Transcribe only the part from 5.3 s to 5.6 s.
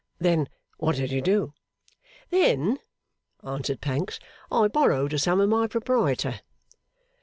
of